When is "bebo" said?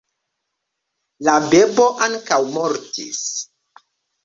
1.51-1.87